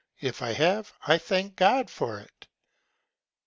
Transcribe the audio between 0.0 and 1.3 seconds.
If I have, I